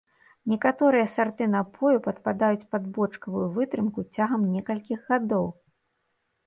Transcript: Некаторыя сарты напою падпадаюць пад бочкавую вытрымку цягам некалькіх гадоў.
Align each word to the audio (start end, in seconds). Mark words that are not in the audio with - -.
Некаторыя 0.51 1.09
сарты 1.15 1.45
напою 1.55 1.97
падпадаюць 2.07 2.65
пад 2.77 2.83
бочкавую 2.99 3.45
вытрымку 3.59 4.09
цягам 4.15 4.41
некалькіх 4.57 4.99
гадоў. 5.13 5.45